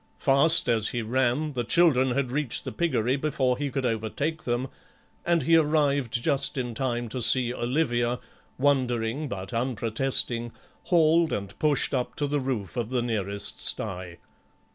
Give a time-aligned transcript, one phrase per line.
[0.17, 4.67] Fast as he ran the children had reached the piggery before he could overtake them,
[5.23, 8.17] and he arrived just in time to see Olivia,
[8.57, 10.51] wondering but unprotesting,
[10.85, 14.17] hauled and pushed up to the roof of the nearest sty.